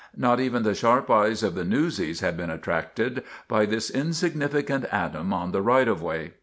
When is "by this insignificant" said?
3.47-4.85